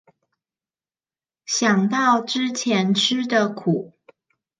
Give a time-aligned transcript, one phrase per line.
[1.45, 3.93] 想到之前吃的苦